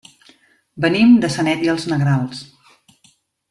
Venim 0.85 1.13
de 1.25 1.31
Sanet 1.35 1.63
i 1.67 1.71
els 1.77 1.87
Negrals. 1.95 2.43